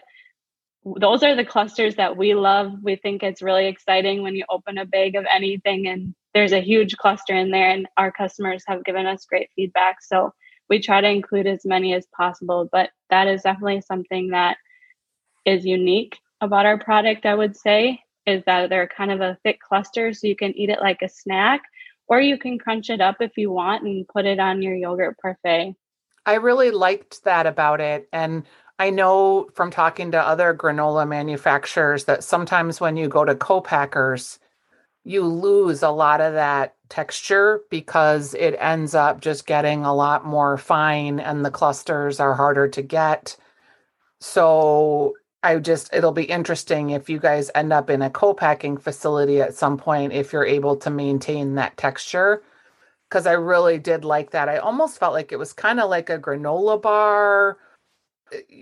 those 0.98 1.22
are 1.22 1.34
the 1.34 1.44
clusters 1.44 1.96
that 1.96 2.16
we 2.16 2.34
love. 2.34 2.72
We 2.82 2.96
think 2.96 3.22
it's 3.22 3.42
really 3.42 3.66
exciting 3.66 4.22
when 4.22 4.34
you 4.34 4.44
open 4.48 4.78
a 4.78 4.86
bag 4.86 5.16
of 5.16 5.26
anything 5.32 5.88
and 5.88 6.14
there's 6.34 6.52
a 6.52 6.60
huge 6.60 6.96
cluster 6.96 7.34
in 7.34 7.50
there, 7.50 7.70
and 7.70 7.88
our 7.96 8.12
customers 8.12 8.62
have 8.66 8.84
given 8.84 9.06
us 9.06 9.24
great 9.24 9.48
feedback. 9.56 9.96
So 10.02 10.32
we 10.68 10.80
try 10.80 11.00
to 11.00 11.08
include 11.08 11.46
as 11.46 11.64
many 11.64 11.94
as 11.94 12.06
possible, 12.14 12.68
but 12.70 12.90
that 13.10 13.26
is 13.26 13.42
definitely 13.42 13.80
something 13.80 14.28
that 14.30 14.58
is 15.46 15.64
unique 15.64 16.18
about 16.40 16.66
our 16.66 16.78
product, 16.78 17.24
I 17.26 17.34
would 17.34 17.56
say, 17.56 18.02
is 18.26 18.44
that 18.44 18.68
they're 18.68 18.86
kind 18.86 19.10
of 19.10 19.20
a 19.20 19.38
thick 19.42 19.58
cluster. 19.60 20.12
So 20.12 20.26
you 20.26 20.36
can 20.36 20.56
eat 20.56 20.68
it 20.68 20.80
like 20.80 21.02
a 21.02 21.08
snack, 21.08 21.62
or 22.06 22.20
you 22.20 22.38
can 22.38 22.58
crunch 22.58 22.90
it 22.90 23.00
up 23.00 23.16
if 23.20 23.36
you 23.36 23.50
want 23.50 23.84
and 23.84 24.06
put 24.06 24.26
it 24.26 24.38
on 24.38 24.62
your 24.62 24.74
yogurt 24.74 25.16
parfait. 25.20 25.74
I 26.26 26.34
really 26.34 26.70
liked 26.70 27.24
that 27.24 27.46
about 27.46 27.80
it. 27.80 28.06
And 28.12 28.44
I 28.78 28.90
know 28.90 29.48
from 29.54 29.70
talking 29.70 30.12
to 30.12 30.20
other 30.20 30.54
granola 30.54 31.06
manufacturers 31.06 32.04
that 32.04 32.22
sometimes 32.22 32.80
when 32.80 32.96
you 32.96 33.08
go 33.08 33.24
to 33.24 33.34
co-packers, 33.34 34.38
you 35.04 35.24
lose 35.24 35.82
a 35.82 35.90
lot 35.90 36.20
of 36.20 36.34
that 36.34 36.76
texture 36.88 37.62
because 37.70 38.34
it 38.34 38.54
ends 38.60 38.94
up 38.94 39.20
just 39.20 39.46
getting 39.46 39.84
a 39.84 39.94
lot 39.94 40.24
more 40.24 40.56
fine 40.56 41.18
and 41.18 41.44
the 41.44 41.50
clusters 41.50 42.20
are 42.20 42.34
harder 42.34 42.68
to 42.68 42.82
get. 42.82 43.36
So 44.20 45.14
I 45.42 45.56
just 45.58 45.92
it'll 45.92 46.12
be 46.12 46.24
interesting 46.24 46.90
if 46.90 47.08
you 47.08 47.18
guys 47.18 47.50
end 47.54 47.72
up 47.72 47.90
in 47.90 48.02
a 48.02 48.10
co-packing 48.10 48.76
facility 48.76 49.40
at 49.40 49.54
some 49.54 49.76
point 49.76 50.12
if 50.12 50.32
you're 50.32 50.44
able 50.44 50.76
to 50.76 50.90
maintain 50.90 51.54
that 51.54 51.76
texture 51.76 52.42
because 53.08 53.26
I 53.26 53.32
really 53.32 53.78
did 53.78 54.04
like 54.04 54.32
that. 54.32 54.48
I 54.48 54.58
almost 54.58 54.98
felt 54.98 55.14
like 55.14 55.32
it 55.32 55.38
was 55.38 55.52
kind 55.52 55.80
of 55.80 55.88
like 55.88 56.10
a 56.10 56.18
granola 56.18 56.80
bar 56.80 57.56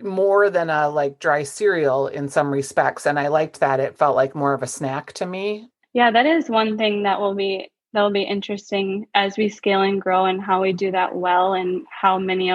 more 0.03 0.51
than 0.51 0.71
a 0.71 0.89
like 0.89 1.19
dry 1.19 1.43
cereal 1.43 2.07
in 2.09 2.29
some 2.29 2.53
respects 2.53 3.07
and 3.07 3.19
I 3.19 3.29
liked 3.29 3.61
that 3.61 3.81
it 3.81 3.97
felt 3.97 4.17
like 4.17 4.35
more 4.35 4.53
of 4.53 4.63
a 4.63 4.67
snack 4.67 5.13
to 5.15 5.27
me. 5.27 5.69
Yeah, 5.93 6.11
that 6.11 6.27
is 6.27 6.49
one 6.49 6.77
thing 6.77 7.05
that 7.05 7.21
will 7.21 7.35
be 7.35 7.71
that 7.93 8.03
will 8.03 8.11
be 8.11 8.23
interesting 8.23 9.07
as 9.15 9.39
we 9.39 9.49
scale 9.49 9.83
and 9.83 10.01
grow 10.01 10.27
and 10.27 10.43
how 10.43 10.61
we 10.61 10.73
do 10.73 10.91
that 10.91 11.15
well 11.17 11.55
and 11.55 11.87
how 11.91 12.19
many 12.19 12.53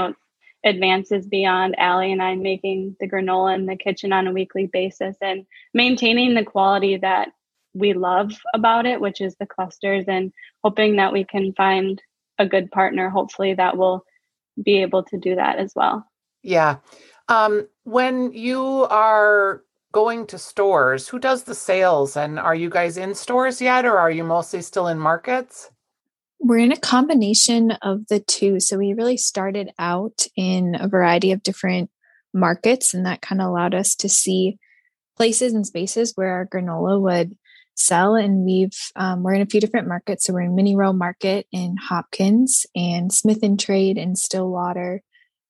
advances 0.64 1.26
beyond 1.26 1.80
Allie 1.80 2.12
and 2.12 2.22
I 2.22 2.36
making 2.36 2.96
the 3.00 3.10
granola 3.10 3.56
in 3.56 3.66
the 3.66 3.76
kitchen 3.76 4.14
on 4.14 4.28
a 4.28 4.34
weekly 4.34 4.68
basis 4.68 5.16
and 5.22 5.46
maintaining 5.74 6.36
the 6.36 6.44
quality 6.44 6.98
that 6.98 7.30
we 7.74 7.94
love 7.94 8.32
about 8.54 8.86
it, 8.86 9.02
which 9.02 9.22
is 9.22 9.36
the 9.36 9.46
clusters, 9.46 10.06
and 10.08 10.32
hoping 10.64 10.98
that 10.98 11.14
we 11.14 11.24
can 11.24 11.54
find 11.54 12.02
a 12.38 12.46
good 12.46 12.70
partner, 12.72 13.10
hopefully, 13.10 13.54
that 13.54 13.78
will 13.78 14.06
be 14.62 14.82
able 14.82 15.04
to 15.04 15.18
do 15.18 15.36
that 15.36 15.58
as 15.58 15.74
well. 15.76 16.06
Yeah. 16.44 16.78
Um, 17.28 17.68
when 17.84 18.34
you 18.34 18.88
are 18.90 19.64
going 19.92 20.26
to 20.28 20.38
stores, 20.38 21.08
who 21.08 21.20
does 21.20 21.44
the 21.44 21.56
sales? 21.56 22.16
And 22.16 22.40
are 22.40 22.56
you 22.56 22.70
guys 22.70 22.98
in 22.98 23.14
stores 23.14 23.62
yet, 23.62 23.86
or 23.86 23.98
are 23.98 24.12
you 24.12 24.24
mostly 24.24 24.62
still 24.62 24.88
in 24.88 24.98
markets? 24.98 25.70
We're 26.40 26.58
in 26.58 26.72
a 26.72 26.80
combination 26.80 27.72
of 27.82 28.08
the 28.08 28.20
two. 28.20 28.60
So 28.60 28.78
we 28.78 28.94
really 28.94 29.18
started 29.18 29.72
out 29.78 30.26
in 30.36 30.76
a 30.80 30.88
variety 30.88 31.32
of 31.32 31.44
different 31.44 31.90
markets, 32.34 32.94
and 32.94 33.06
that 33.06 33.22
kind 33.22 33.42
of 33.42 33.48
allowed 33.48 33.76
us 33.76 33.96
to 33.98 34.10
see 34.10 34.58
places 35.18 35.54
and 35.54 35.68
spaces 35.68 36.14
where 36.16 36.32
our 36.32 36.48
granola 36.48 37.00
would 37.00 37.38
sell. 37.76 38.16
And 38.16 38.44
we've 38.44 38.78
um, 38.96 39.24
we're 39.24 39.36
in 39.36 39.42
a 39.42 39.46
few 39.46 39.62
different 39.62 39.88
markets. 39.88 40.26
So 40.26 40.34
we're 40.34 40.42
in 40.42 40.56
Mini 40.56 40.76
Row 40.76 40.94
Market 40.94 41.46
in 41.52 41.76
Hopkins 41.78 42.66
and 42.76 43.14
Smith 43.14 43.44
and 43.44 43.60
Trade 43.60 43.98
in 43.98 44.16
Stillwater, 44.16 45.04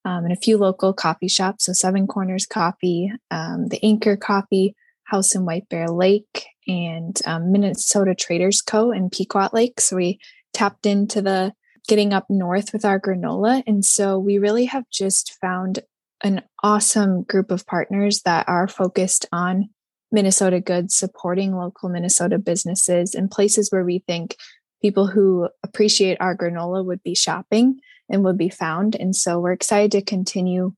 um, 0.05 0.24
and 0.24 0.34
a 0.34 0.38
few 0.38 0.58
local 0.58 0.93
coffee 0.93 1.27
shops. 1.27 1.65
So 1.65 1.74
Seven 1.74 2.08
Corners 2.08 2.46
Coffee, 2.46 3.12
um, 3.29 3.67
the 3.67 3.84
Anchor 3.84 4.17
Coffee 4.17 4.75
House 5.03 5.36
in 5.36 5.46
White 5.46 5.67
Bear 5.70 5.88
Lake, 5.89 6.46
and 6.67 7.20
um, 7.25 7.51
Minnesota 7.51 8.15
Traders 8.15 8.62
Co. 8.62 8.91
in 8.91 9.10
Pequot 9.10 9.50
Lake. 9.53 9.81
So 9.81 9.96
we 9.96 10.20
tapped 10.53 10.86
into 10.86 11.22
the 11.22 11.53
getting 11.88 12.13
up 12.13 12.25
north 12.29 12.74
with 12.74 12.86
our 12.86 13.00
granola. 13.00 13.63
And 13.65 13.84
so 13.84 14.17
we 14.20 14.38
really 14.38 14.65
have 14.65 14.86
just 14.91 15.38
found 15.41 15.79
an 16.24 16.43
awesome 16.63 17.24
group 17.24 17.51
of 17.51 17.65
partners 17.65 18.22
that 18.24 18.48
are 18.48 18.67
focused 18.67 19.25
on 19.31 19.70
Minnesota 20.12 20.60
goods, 20.60 20.96
supporting 20.96 21.55
local 21.55 21.89
Minnesota 21.89 22.38
businesses 22.38 23.15
and 23.15 23.31
places 23.31 23.72
where 23.72 23.84
we 23.84 24.03
think 24.08 24.36
people 24.81 25.08
who 25.08 25.50
appreciate 25.63 26.17
our 26.20 26.36
granola 26.36 26.86
would 26.86 27.01
be 27.03 27.15
shopping 27.15 27.79
and 28.11 28.23
would 28.23 28.37
be 28.37 28.49
found. 28.49 28.95
And 28.95 29.15
so 29.15 29.39
we're 29.39 29.53
excited 29.53 29.91
to 29.93 30.01
continue 30.01 30.73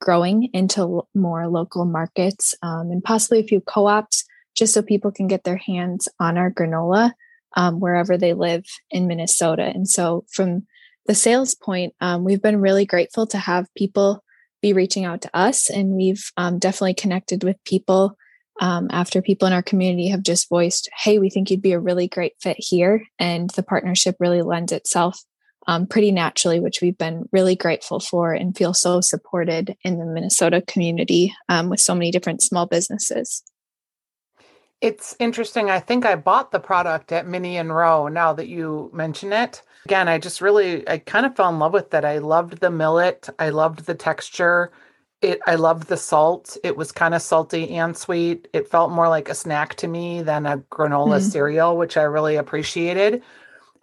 growing 0.00 0.50
into 0.52 1.02
more 1.14 1.48
local 1.48 1.84
markets 1.84 2.54
um, 2.62 2.90
and 2.90 3.02
possibly 3.02 3.40
a 3.40 3.46
few 3.46 3.60
co 3.60 3.86
ops 3.86 4.24
just 4.54 4.72
so 4.72 4.82
people 4.82 5.12
can 5.12 5.26
get 5.26 5.44
their 5.44 5.56
hands 5.56 6.08
on 6.18 6.38
our 6.38 6.50
granola 6.50 7.12
um, 7.56 7.80
wherever 7.80 8.16
they 8.16 8.34
live 8.34 8.64
in 8.90 9.06
Minnesota. 9.06 9.62
And 9.62 9.88
so, 9.88 10.24
from 10.30 10.66
the 11.06 11.14
sales 11.14 11.54
point, 11.54 11.94
um, 12.00 12.24
we've 12.24 12.42
been 12.42 12.60
really 12.60 12.84
grateful 12.84 13.26
to 13.28 13.38
have 13.38 13.72
people 13.76 14.22
be 14.62 14.72
reaching 14.72 15.04
out 15.04 15.22
to 15.22 15.30
us, 15.36 15.70
and 15.70 15.94
we've 15.94 16.32
um, 16.36 16.58
definitely 16.58 16.94
connected 16.94 17.44
with 17.44 17.62
people 17.64 18.16
um, 18.60 18.88
after 18.90 19.20
people 19.20 19.46
in 19.46 19.52
our 19.52 19.62
community 19.62 20.08
have 20.08 20.22
just 20.22 20.48
voiced, 20.48 20.88
"Hey, 20.96 21.18
we 21.18 21.30
think 21.30 21.50
you'd 21.50 21.62
be 21.62 21.72
a 21.72 21.80
really 21.80 22.08
great 22.08 22.32
fit 22.40 22.56
here," 22.58 23.04
and 23.18 23.50
the 23.50 23.62
partnership 23.62 24.16
really 24.18 24.42
lends 24.42 24.72
itself 24.72 25.22
um, 25.66 25.86
pretty 25.86 26.12
naturally, 26.12 26.60
which 26.60 26.80
we've 26.80 26.98
been 26.98 27.28
really 27.32 27.56
grateful 27.56 28.00
for 28.00 28.32
and 28.32 28.56
feel 28.56 28.74
so 28.74 29.00
supported 29.00 29.76
in 29.82 29.98
the 29.98 30.06
Minnesota 30.06 30.62
community 30.62 31.34
um, 31.48 31.68
with 31.68 31.80
so 31.80 31.94
many 31.94 32.10
different 32.10 32.42
small 32.42 32.66
businesses. 32.66 33.42
It's 34.80 35.16
interesting. 35.18 35.70
I 35.70 35.80
think 35.80 36.04
I 36.04 36.16
bought 36.16 36.52
the 36.52 36.60
product 36.60 37.10
at 37.10 37.26
Mini 37.26 37.56
and 37.56 37.74
Row 37.74 38.08
now 38.08 38.32
that 38.34 38.48
you 38.48 38.90
mention 38.92 39.32
it. 39.32 39.62
Again, 39.86 40.08
I 40.08 40.18
just 40.18 40.40
really 40.40 40.86
I 40.88 40.98
kind 40.98 41.24
of 41.24 41.34
fell 41.34 41.48
in 41.48 41.58
love 41.58 41.72
with 41.72 41.94
it. 41.94 42.04
I 42.04 42.18
loved 42.18 42.60
the 42.60 42.70
millet. 42.70 43.28
I 43.38 43.48
loved 43.48 43.86
the 43.86 43.94
texture. 43.94 44.70
It 45.22 45.40
I 45.46 45.54
loved 45.54 45.88
the 45.88 45.96
salt. 45.96 46.58
It 46.62 46.76
was 46.76 46.92
kind 46.92 47.14
of 47.14 47.22
salty 47.22 47.70
and 47.70 47.96
sweet. 47.96 48.48
It 48.52 48.68
felt 48.68 48.90
more 48.90 49.08
like 49.08 49.30
a 49.30 49.34
snack 49.34 49.76
to 49.76 49.88
me 49.88 50.22
than 50.22 50.44
a 50.44 50.58
granola 50.58 51.20
mm. 51.20 51.22
cereal, 51.22 51.76
which 51.78 51.96
I 51.96 52.02
really 52.02 52.36
appreciated. 52.36 53.22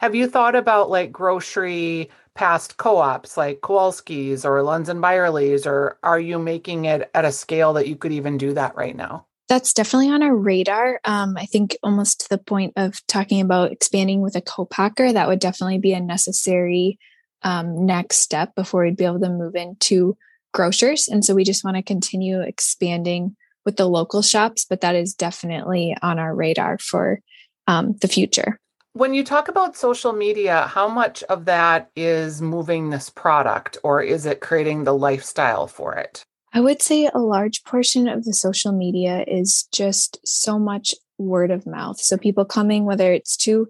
Have 0.03 0.15
you 0.15 0.27
thought 0.27 0.53
about 0.53 0.89
like 0.89 1.13
grocery 1.13 2.09
past 2.35 2.75
co-ops 2.75 3.37
like 3.37 3.61
Kowalski's 3.61 4.43
or 4.43 4.57
Lunds 4.57 4.89
and 4.89 4.99
Byerly's, 4.99 5.65
or 5.65 5.97
are 6.03 6.19
you 6.19 6.37
making 6.39 6.83
it 6.83 7.09
at 7.13 7.23
a 7.23 7.31
scale 7.31 7.71
that 7.71 7.87
you 7.87 7.95
could 7.95 8.11
even 8.11 8.37
do 8.37 8.53
that 8.53 8.75
right 8.75 8.97
now? 8.97 9.25
That's 9.47 9.71
definitely 9.71 10.09
on 10.09 10.21
our 10.21 10.35
radar. 10.35 10.99
Um, 11.05 11.37
I 11.37 11.45
think 11.45 11.77
almost 11.83 12.19
to 12.19 12.29
the 12.29 12.37
point 12.37 12.73
of 12.75 12.99
talking 13.07 13.39
about 13.39 13.71
expanding 13.71 14.19
with 14.19 14.35
a 14.35 14.41
co-packer, 14.41 15.13
that 15.13 15.29
would 15.29 15.39
definitely 15.39 15.77
be 15.77 15.93
a 15.93 16.01
necessary 16.01 16.99
um, 17.43 17.85
next 17.85 18.17
step 18.17 18.55
before 18.55 18.83
we'd 18.83 18.97
be 18.97 19.05
able 19.05 19.21
to 19.21 19.29
move 19.29 19.55
into 19.55 20.17
grocers. 20.53 21.07
And 21.07 21.23
so 21.23 21.33
we 21.33 21.45
just 21.45 21.63
want 21.63 21.77
to 21.77 21.81
continue 21.81 22.41
expanding 22.41 23.37
with 23.63 23.77
the 23.77 23.87
local 23.87 24.21
shops, 24.21 24.65
but 24.69 24.81
that 24.81 24.97
is 24.97 25.13
definitely 25.13 25.95
on 26.01 26.19
our 26.19 26.35
radar 26.35 26.77
for 26.77 27.21
um, 27.67 27.95
the 28.01 28.09
future. 28.09 28.59
When 28.95 29.15
you 29.15 29.23
talk 29.23 29.47
about 29.47 29.75
social 29.75 30.13
media, 30.13 30.67
how 30.67 30.87
much 30.87 31.23
of 31.23 31.45
that 31.45 31.89
is 31.95 32.43
moving 32.43 32.91
this 32.91 33.09
product 33.09 33.75
or 33.83 34.03
is 34.03 34.27
it 34.27 34.39
creating 34.39 34.83
the 34.83 34.93
lifestyle 34.93 35.65
for 35.65 35.95
it? 35.95 36.23
I 36.53 36.61
would 36.61 36.79
say 36.79 37.09
a 37.11 37.17
large 37.17 37.63
portion 37.63 38.07
of 38.07 38.23
the 38.23 38.35
social 38.35 38.71
media 38.71 39.25
is 39.27 39.67
just 39.71 40.19
so 40.23 40.59
much 40.59 40.93
word 41.17 41.49
of 41.49 41.65
mouth. 41.65 41.99
So 41.99 42.17
people 42.17 42.45
coming, 42.45 42.85
whether 42.85 43.11
it's 43.11 43.35
to 43.37 43.67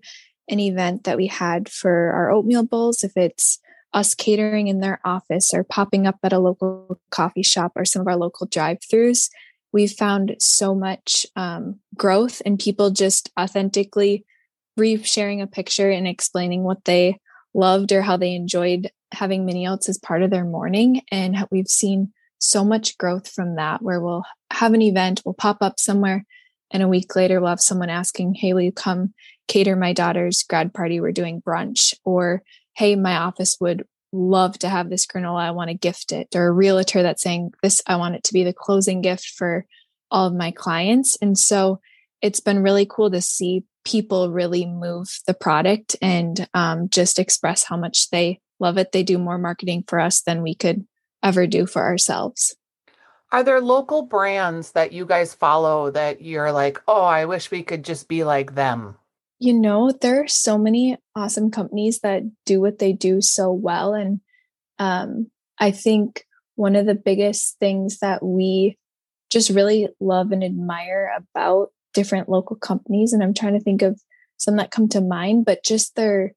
an 0.50 0.60
event 0.60 1.06
that 1.06 1.16
we 1.16 1.28
had 1.28 1.70
for 1.70 2.12
our 2.12 2.30
oatmeal 2.30 2.64
bowls, 2.64 3.02
if 3.02 3.16
it's 3.16 3.60
us 3.94 4.14
catering 4.14 4.68
in 4.68 4.82
their 4.82 5.00
office 5.06 5.54
or 5.54 5.64
popping 5.64 6.06
up 6.06 6.18
at 6.24 6.34
a 6.34 6.40
local 6.40 7.00
coffee 7.12 7.44
shop 7.44 7.72
or 7.78 7.86
some 7.86 8.02
of 8.02 8.10
our 8.10 8.18
local 8.18 8.46
drive 8.46 8.80
throughs, 8.80 9.30
we've 9.72 9.94
found 9.94 10.36
so 10.40 10.76
much 10.76 11.26
um, 11.38 11.80
growth 11.96 12.42
and 12.46 12.60
people 12.60 12.90
just 12.90 13.32
authentically 13.40 14.26
re-sharing 14.78 15.42
a 15.42 15.48
picture 15.48 15.90
and 15.90 16.08
explaining 16.08 16.64
what 16.64 16.84
they 16.86 17.20
loved 17.54 17.92
or 17.92 18.02
how 18.02 18.18
they 18.18 18.36
enjoyed 18.36 18.90
having 19.12 19.46
mini 19.46 19.68
oats 19.68 19.88
as 19.88 19.98
part 19.98 20.24
of 20.24 20.32
their 20.32 20.46
morning. 20.46 21.02
And 21.12 21.48
we've 21.52 21.68
seen 21.68 22.12
so 22.40 22.66
much 22.66 22.98
growth 22.98 23.32
from 23.32 23.56
that 23.56 23.82
where 23.82 24.02
we'll 24.02 24.24
have 24.52 24.74
an 24.74 24.82
event, 24.82 25.22
we'll 25.24 25.34
pop 25.34 25.58
up 25.62 25.80
somewhere, 25.80 26.26
and 26.72 26.84
a 26.84 26.88
week 26.88 27.16
later 27.16 27.40
we'll 27.40 27.50
have 27.50 27.62
someone 27.62 27.90
asking, 27.90 28.34
Hey, 28.34 28.54
will 28.54 28.62
you 28.62 28.72
come 28.72 29.14
cater 29.48 29.76
my 29.76 29.94
daughter's 29.94 30.44
grad 30.44 30.74
party? 30.74 31.00
We're 31.00 31.12
doing 31.12 31.42
brunch. 31.42 31.94
Or, 32.04 32.42
Hey, 32.76 32.96
my 32.96 33.18
office 33.18 33.58
would 33.62 33.86
love 34.12 34.58
to 34.60 34.70
have 34.70 34.90
this 34.90 35.06
granola. 35.06 35.42
I 35.42 35.52
want 35.52 35.70
to 35.70 35.76
gift 35.76 36.12
it. 36.12 36.36
Or 36.36 36.48
a 36.48 36.52
realtor 36.52 37.04
that's 37.04 37.22
saying, 37.22 37.54
This, 37.62 37.82
I 37.88 37.96
want 37.96 38.16
it 38.16 38.24
to 38.26 38.34
be 38.34 38.44
the 38.44 38.54
closing 38.54 39.02
gift 39.02 39.28
for 39.38 39.66
all 40.10 40.28
of 40.28 40.34
my 40.34 40.52
clients. 40.52 41.18
And 41.22 41.38
so 41.38 41.80
it's 42.22 42.40
been 42.40 42.64
really 42.64 42.88
cool 42.90 43.12
to 43.12 43.22
see 43.22 43.64
people 43.86 44.32
really 44.32 44.66
move 44.66 45.20
the 45.28 45.34
product 45.34 45.96
and 46.02 46.48
um, 46.54 46.90
just 46.90 47.20
express 47.20 47.64
how 47.64 47.78
much 47.78 48.10
they 48.10 48.40
love 48.60 48.78
it. 48.78 48.92
They 48.92 49.04
do 49.04 49.18
more 49.18 49.38
marketing 49.38 49.84
for 49.88 50.00
us 50.00 50.22
than 50.22 50.42
we 50.42 50.56
could 50.56 50.86
ever 51.22 51.48
do 51.48 51.66
for 51.66 51.84
ourselves. 51.84 52.56
Are 53.32 53.44
there 53.44 53.62
local 53.62 54.04
brands 54.04 54.74
that 54.74 54.92
you 54.92 55.06
guys 55.06 55.34
follow 55.34 55.90
that 55.92 56.22
you're 56.22 56.52
like, 56.52 56.80
oh, 56.88 57.04
I 57.04 57.26
wish 57.26 57.50
we 57.50 57.64
could 57.64 57.84
just 57.84 58.08
be 58.08 58.24
like 58.24 58.54
them? 58.54 58.96
You 59.40 59.54
know, 59.54 59.92
there 59.92 60.24
are 60.24 60.28
so 60.28 60.58
many 60.58 60.98
awesome 61.16 61.50
companies 61.50 62.00
that 62.02 62.24
do 62.46 62.62
what 62.62 62.80
they 62.80 62.94
do 62.94 63.22
so 63.22 63.52
well. 63.52 63.96
And 63.96 64.22
um, 64.78 65.32
I 65.60 65.72
think 65.72 66.26
one 66.56 66.76
of 66.76 66.86
the 66.86 66.96
biggest 66.96 67.58
things 67.60 68.00
that 68.00 68.24
we 68.24 68.78
just 69.32 69.50
really 69.50 69.90
love 70.00 70.32
and 70.32 70.44
admire 70.44 71.12
about 71.18 71.72
different 71.94 72.30
local 72.30 72.56
companies, 72.56 73.14
and 73.14 73.24
I'm 73.24 73.34
trying 73.34 73.54
to 73.54 73.60
think 73.60 73.82
of 73.82 74.02
some 74.38 74.58
that 74.58 74.72
come 74.72 74.90
to 74.90 75.02
mind, 75.02 75.46
but 75.46 75.64
just 75.64 75.96
their 75.96 76.34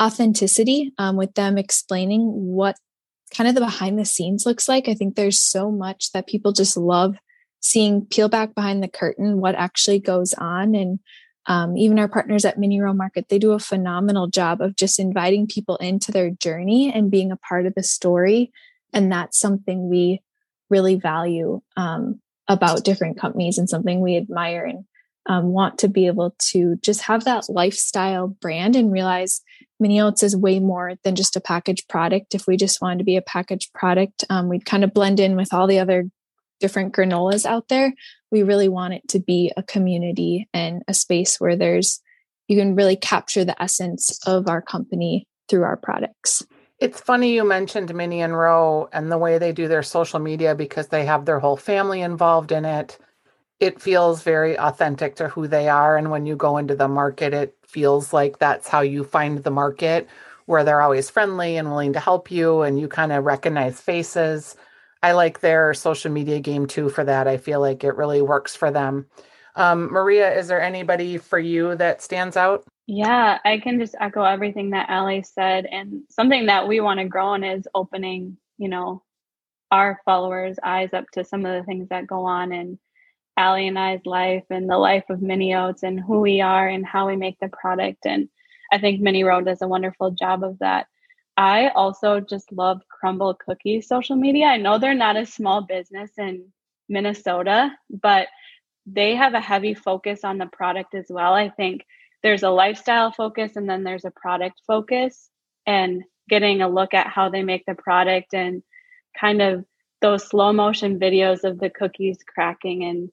authenticity 0.00 0.92
um, 0.98 1.16
with 1.16 1.34
them 1.34 1.58
explaining 1.58 2.22
what 2.28 2.76
kind 3.34 3.48
of 3.48 3.54
the 3.54 3.60
behind 3.60 3.98
the 3.98 4.04
scenes 4.04 4.46
looks 4.46 4.68
like. 4.68 4.88
I 4.88 4.94
think 4.94 5.14
there's 5.14 5.38
so 5.38 5.70
much 5.70 6.12
that 6.12 6.26
people 6.26 6.52
just 6.52 6.76
love 6.76 7.16
seeing 7.60 8.06
peel 8.06 8.28
back 8.28 8.54
behind 8.54 8.82
the 8.82 8.88
curtain 8.88 9.40
what 9.40 9.54
actually 9.54 9.98
goes 9.98 10.32
on 10.34 10.74
and 10.74 10.98
um, 11.46 11.76
even 11.76 11.98
our 11.98 12.08
partners 12.08 12.44
at 12.44 12.58
mini 12.58 12.80
row 12.80 12.92
market 12.92 13.28
they 13.28 13.38
do 13.38 13.52
a 13.52 13.58
phenomenal 13.58 14.28
job 14.28 14.60
of 14.60 14.76
just 14.76 14.98
inviting 14.98 15.46
people 15.46 15.76
into 15.76 16.10
their 16.10 16.30
journey 16.30 16.92
and 16.92 17.10
being 17.10 17.30
a 17.30 17.36
part 17.36 17.66
of 17.66 17.74
the 17.74 17.82
story 17.82 18.50
and 18.92 19.12
that's 19.12 19.38
something 19.38 19.88
we 19.88 20.22
really 20.70 20.96
value 20.96 21.60
um, 21.76 22.20
about 22.48 22.84
different 22.84 23.18
companies 23.18 23.58
and 23.58 23.68
something 23.68 24.00
we 24.00 24.16
admire 24.16 24.64
and 24.64 24.84
um, 25.26 25.46
want 25.46 25.78
to 25.78 25.88
be 25.88 26.06
able 26.06 26.34
to 26.38 26.76
just 26.82 27.02
have 27.02 27.24
that 27.24 27.48
lifestyle 27.48 28.28
brand 28.28 28.76
and 28.76 28.92
realize 28.92 29.42
mini 29.78 30.00
oats 30.00 30.22
is 30.22 30.36
way 30.36 30.58
more 30.58 30.94
than 31.04 31.14
just 31.14 31.36
a 31.36 31.40
packaged 31.40 31.88
product. 31.88 32.34
If 32.34 32.46
we 32.46 32.56
just 32.56 32.80
wanted 32.80 32.98
to 32.98 33.04
be 33.04 33.16
a 33.16 33.22
packaged 33.22 33.72
product 33.74 34.24
um, 34.30 34.48
we'd 34.48 34.64
kind 34.64 34.84
of 34.84 34.94
blend 34.94 35.20
in 35.20 35.36
with 35.36 35.52
all 35.52 35.66
the 35.66 35.78
other 35.78 36.04
different 36.60 36.94
granolas 36.94 37.44
out 37.44 37.68
there. 37.68 37.92
We 38.30 38.42
really 38.42 38.68
want 38.68 38.94
it 38.94 39.08
to 39.08 39.18
be 39.18 39.50
a 39.56 39.62
community 39.62 40.48
and 40.54 40.82
a 40.86 40.94
space 40.94 41.40
where 41.40 41.56
there's 41.56 42.00
you 42.46 42.56
can 42.56 42.74
really 42.74 42.96
capture 42.96 43.44
the 43.44 43.60
essence 43.62 44.18
of 44.26 44.48
our 44.48 44.60
company 44.60 45.26
through 45.48 45.62
our 45.62 45.76
products. 45.76 46.44
It's 46.80 47.00
funny 47.00 47.34
you 47.34 47.44
mentioned 47.44 47.94
Mini 47.94 48.22
and 48.22 48.36
Row 48.36 48.88
and 48.92 49.10
the 49.10 49.18
way 49.18 49.38
they 49.38 49.52
do 49.52 49.68
their 49.68 49.82
social 49.82 50.18
media 50.18 50.54
because 50.54 50.88
they 50.88 51.04
have 51.04 51.26
their 51.26 51.38
whole 51.38 51.56
family 51.56 52.00
involved 52.00 52.52
in 52.52 52.64
it. 52.64 52.98
It 53.60 53.80
feels 53.80 54.22
very 54.22 54.58
authentic 54.58 55.16
to 55.16 55.28
who 55.28 55.46
they 55.46 55.68
are. 55.68 55.96
And 55.96 56.10
when 56.10 56.26
you 56.26 56.36
go 56.36 56.56
into 56.58 56.74
the 56.74 56.88
market, 56.88 57.34
it 57.34 57.56
feels 57.66 58.12
like 58.12 58.38
that's 58.38 58.68
how 58.68 58.80
you 58.80 59.04
find 59.04 59.44
the 59.44 59.50
market, 59.50 60.08
where 60.46 60.64
they're 60.64 60.80
always 60.80 61.10
friendly 61.10 61.56
and 61.56 61.70
willing 61.70 61.92
to 61.92 62.00
help 62.00 62.30
you 62.30 62.62
and 62.62 62.80
you 62.80 62.88
kind 62.88 63.12
of 63.12 63.24
recognize 63.24 63.80
faces. 63.80 64.56
I 65.02 65.12
like 65.12 65.40
their 65.40 65.74
social 65.74 66.10
media 66.12 66.40
game 66.40 66.66
too 66.66 66.88
for 66.90 67.04
that. 67.04 67.28
I 67.28 67.36
feel 67.36 67.60
like 67.60 67.84
it 67.84 67.96
really 67.96 68.22
works 68.22 68.56
for 68.56 68.70
them. 68.70 69.06
Um, 69.56 69.92
Maria, 69.92 70.38
is 70.38 70.48
there 70.48 70.60
anybody 70.62 71.18
for 71.18 71.38
you 71.38 71.76
that 71.76 72.02
stands 72.02 72.36
out? 72.36 72.64
Yeah, 72.86 73.38
I 73.44 73.58
can 73.58 73.78
just 73.78 73.94
echo 74.00 74.24
everything 74.24 74.70
that 74.70 74.90
Allie 74.90 75.22
said. 75.22 75.66
And 75.66 76.02
something 76.10 76.46
that 76.46 76.66
we 76.68 76.80
want 76.80 77.00
to 77.00 77.06
grow 77.06 77.28
on 77.28 77.44
is 77.44 77.68
opening, 77.74 78.36
you 78.58 78.68
know, 78.68 79.02
our 79.70 80.00
followers' 80.04 80.58
eyes 80.62 80.90
up 80.92 81.04
to 81.12 81.24
some 81.24 81.46
of 81.46 81.54
the 81.54 81.64
things 81.64 81.88
that 81.90 82.06
go 82.06 82.24
on 82.24 82.52
in 82.52 82.78
Allie 83.40 83.68
and 83.68 83.78
I's 83.78 84.04
life 84.04 84.44
and 84.50 84.68
the 84.68 84.76
life 84.76 85.04
of 85.08 85.22
Mini 85.22 85.54
Oats 85.54 85.82
and 85.82 85.98
who 85.98 86.20
we 86.20 86.42
are 86.42 86.68
and 86.68 86.84
how 86.84 87.06
we 87.06 87.16
make 87.16 87.38
the 87.40 87.48
product. 87.48 88.04
And 88.04 88.28
I 88.70 88.78
think 88.78 89.00
Mini 89.00 89.24
Row 89.24 89.40
does 89.40 89.62
a 89.62 89.68
wonderful 89.68 90.10
job 90.10 90.44
of 90.44 90.58
that. 90.58 90.86
I 91.38 91.68
also 91.68 92.20
just 92.20 92.52
love 92.52 92.82
Crumbl 92.92 93.38
Cookies 93.38 93.88
social 93.88 94.16
media. 94.16 94.44
I 94.46 94.58
know 94.58 94.78
they're 94.78 94.94
not 94.94 95.16
a 95.16 95.24
small 95.24 95.62
business 95.62 96.10
in 96.18 96.52
Minnesota, 96.90 97.70
but 97.88 98.28
they 98.84 99.14
have 99.14 99.32
a 99.32 99.40
heavy 99.40 99.72
focus 99.72 100.22
on 100.22 100.36
the 100.36 100.46
product 100.46 100.94
as 100.94 101.06
well. 101.08 101.32
I 101.32 101.48
think 101.48 101.86
there's 102.22 102.42
a 102.42 102.50
lifestyle 102.50 103.10
focus 103.10 103.56
and 103.56 103.68
then 103.68 103.84
there's 103.84 104.04
a 104.04 104.10
product 104.10 104.60
focus 104.66 105.30
and 105.66 106.02
getting 106.28 106.60
a 106.60 106.68
look 106.68 106.92
at 106.92 107.06
how 107.06 107.30
they 107.30 107.42
make 107.42 107.64
the 107.64 107.74
product 107.74 108.34
and 108.34 108.62
kind 109.18 109.40
of 109.40 109.64
those 110.02 110.28
slow 110.28 110.52
motion 110.52 110.98
videos 110.98 111.44
of 111.44 111.58
the 111.58 111.70
cookies 111.70 112.18
cracking 112.34 112.84
and 112.84 113.10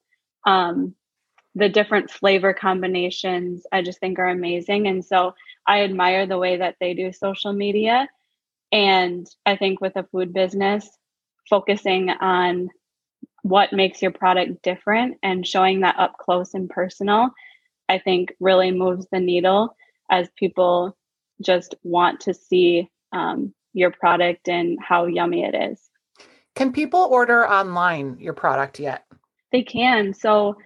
um, 0.48 0.96
the 1.54 1.70
different 1.70 2.10
flavor 2.10 2.54
combinations 2.54 3.66
i 3.72 3.82
just 3.82 4.00
think 4.00 4.18
are 4.18 4.30
amazing 4.30 4.88
and 4.88 5.06
so 5.06 5.34
i 5.68 5.84
admire 5.84 6.26
the 6.26 6.38
way 6.38 6.58
that 6.58 6.76
they 6.80 6.94
do 6.94 7.12
social 7.12 7.54
media 7.54 8.08
and 8.72 9.28
i 9.46 9.56
think 9.56 9.80
with 9.80 9.96
a 9.96 10.08
food 10.12 10.34
business 10.34 10.90
focusing 11.50 12.10
on 12.10 12.70
what 13.44 13.72
makes 13.72 14.02
your 14.02 14.12
product 14.12 14.62
different 14.62 15.18
and 15.24 15.48
showing 15.48 15.82
that 15.82 15.98
up 15.98 16.18
close 16.18 16.54
and 16.54 16.70
personal 16.70 17.30
I 17.90 18.00
think 18.00 18.34
really 18.40 18.72
moves 18.72 19.08
the 19.12 19.20
needle 19.20 19.76
as 20.10 20.30
people 20.38 20.98
just 21.42 21.76
want 21.84 22.22
to 22.22 22.34
see 22.34 22.90
um, 23.12 23.54
your 23.74 23.92
product 23.92 24.50
and 24.50 24.78
how 24.82 25.06
yummy 25.06 25.44
it 25.44 25.56
is. 25.56 25.80
Can 26.56 26.72
people 26.72 27.08
order 27.12 27.48
online 27.48 28.18
your 28.20 28.34
product 28.34 28.80
yet? 28.80 29.06
They 29.52 29.64
can. 29.64 30.14
So, 30.14 30.58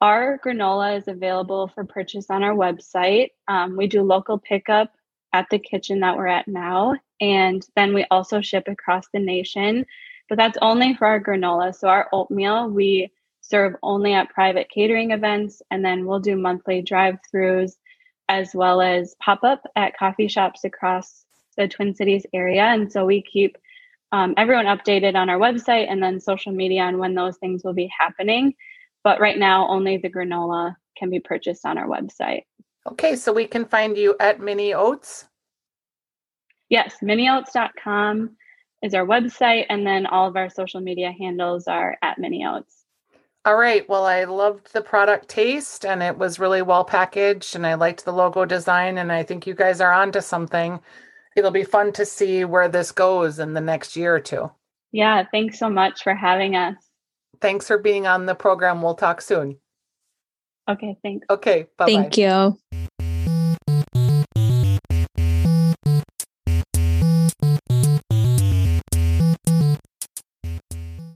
our 0.00 0.38
granola 0.44 0.98
is 0.98 1.08
available 1.08 1.68
for 1.68 1.84
purchase 1.84 2.26
on 2.28 2.42
our 2.42 2.54
website. 2.54 3.30
Um, 3.48 3.76
we 3.76 3.86
do 3.86 4.02
local 4.02 4.38
pickup 4.38 4.92
at 5.32 5.46
the 5.50 5.58
kitchen 5.58 6.00
that 6.00 6.16
we're 6.16 6.26
at 6.26 6.46
now. 6.46 6.94
And 7.20 7.64
then 7.76 7.94
we 7.94 8.04
also 8.10 8.40
ship 8.40 8.64
across 8.66 9.04
the 9.12 9.20
nation, 9.20 9.86
but 10.28 10.36
that's 10.36 10.58
only 10.60 10.94
for 10.94 11.06
our 11.06 11.22
granola. 11.22 11.74
So, 11.74 11.88
our 11.88 12.08
oatmeal, 12.12 12.68
we 12.68 13.10
serve 13.40 13.76
only 13.82 14.14
at 14.14 14.30
private 14.30 14.68
catering 14.70 15.10
events, 15.10 15.62
and 15.70 15.84
then 15.84 16.06
we'll 16.06 16.20
do 16.20 16.36
monthly 16.36 16.82
drive 16.82 17.18
throughs 17.32 17.72
as 18.28 18.54
well 18.54 18.80
as 18.80 19.14
pop 19.20 19.44
up 19.44 19.62
at 19.76 19.96
coffee 19.96 20.28
shops 20.28 20.64
across 20.64 21.24
the 21.56 21.68
Twin 21.68 21.94
Cities 21.94 22.26
area. 22.32 22.62
And 22.62 22.90
so 22.90 23.04
we 23.04 23.22
keep 23.22 23.56
um, 24.14 24.32
everyone 24.36 24.66
updated 24.66 25.16
on 25.16 25.28
our 25.28 25.38
website 25.38 25.90
and 25.90 26.00
then 26.00 26.20
social 26.20 26.52
media 26.52 26.82
on 26.82 26.98
when 26.98 27.16
those 27.16 27.36
things 27.38 27.64
will 27.64 27.72
be 27.72 27.90
happening. 27.98 28.54
But 29.02 29.20
right 29.20 29.36
now, 29.36 29.66
only 29.66 29.96
the 29.96 30.08
granola 30.08 30.76
can 30.96 31.10
be 31.10 31.18
purchased 31.18 31.66
on 31.66 31.78
our 31.78 31.88
website. 31.88 32.42
Okay, 32.88 33.16
so 33.16 33.32
we 33.32 33.48
can 33.48 33.64
find 33.64 33.96
you 33.98 34.14
at 34.20 34.38
Mini 34.38 34.72
Oats. 34.72 35.24
Yes, 36.68 36.94
minioats.com 37.02 38.36
is 38.84 38.94
our 38.94 39.04
website, 39.04 39.66
and 39.68 39.84
then 39.84 40.06
all 40.06 40.28
of 40.28 40.36
our 40.36 40.48
social 40.48 40.80
media 40.80 41.10
handles 41.18 41.66
are 41.66 41.96
at 42.00 42.16
Mini 42.16 42.46
Oats. 42.46 42.84
All 43.44 43.56
right. 43.56 43.86
Well, 43.88 44.04
I 44.04 44.24
loved 44.24 44.72
the 44.72 44.80
product 44.80 45.28
taste 45.28 45.84
and 45.84 46.02
it 46.02 46.16
was 46.16 46.38
really 46.38 46.62
well 46.62 46.84
packaged 46.84 47.56
and 47.56 47.66
I 47.66 47.74
liked 47.74 48.04
the 48.04 48.12
logo 48.12 48.46
design 48.46 48.96
and 48.96 49.12
I 49.12 49.22
think 49.22 49.46
you 49.46 49.54
guys 49.54 49.82
are 49.82 49.92
onto 49.92 50.22
something. 50.22 50.80
It'll 51.36 51.50
be 51.50 51.64
fun 51.64 51.92
to 51.94 52.06
see 52.06 52.44
where 52.44 52.68
this 52.68 52.92
goes 52.92 53.38
in 53.38 53.54
the 53.54 53.60
next 53.60 53.96
year 53.96 54.14
or 54.14 54.20
two. 54.20 54.50
Yeah, 54.92 55.24
thanks 55.32 55.58
so 55.58 55.68
much 55.68 56.02
for 56.02 56.14
having 56.14 56.54
us. 56.54 56.76
Thanks 57.40 57.66
for 57.66 57.78
being 57.78 58.06
on 58.06 58.26
the 58.26 58.34
program. 58.34 58.80
We'll 58.80 58.94
talk 58.94 59.20
soon. 59.20 59.58
Okay, 60.68 60.96
thanks. 61.02 61.26
Okay, 61.28 61.66
bye. 61.76 61.86
Thank 61.86 62.16
you. 62.16 62.58